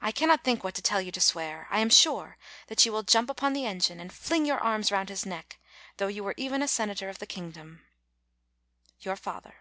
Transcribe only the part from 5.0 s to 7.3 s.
his neck, though you were even a sen ator of the